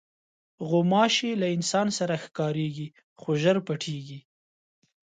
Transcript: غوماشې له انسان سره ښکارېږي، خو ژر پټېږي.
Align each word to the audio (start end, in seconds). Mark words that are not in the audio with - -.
غوماشې 0.69 1.31
له 1.41 1.47
انسان 1.55 1.87
سره 1.99 2.13
ښکارېږي، 2.23 2.87
خو 3.19 3.29
ژر 3.41 3.57
پټېږي. 3.67 4.19